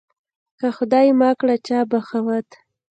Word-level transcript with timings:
که 0.59 0.67
خدای 0.77 1.09
مکړه 1.21 1.55
چا 1.67 1.79
بغاوت 1.91 2.49